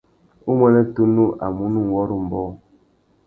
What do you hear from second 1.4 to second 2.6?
a munú nʼwôrrô umbōh.